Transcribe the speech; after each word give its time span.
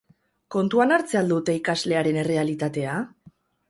Kontuan 0.55 0.95
hartzen 0.95 1.21
al 1.21 1.31
dute 1.35 1.57
ikaslearen 1.59 2.21
errealitatea? 2.25 3.01